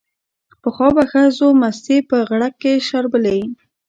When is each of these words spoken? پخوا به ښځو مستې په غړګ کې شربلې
پخوا 0.61 0.87
به 0.95 1.03
ښځو 1.11 1.47
مستې 1.61 1.97
په 2.09 2.17
غړګ 2.29 2.53
کې 2.61 2.73
شربلې 2.87 3.39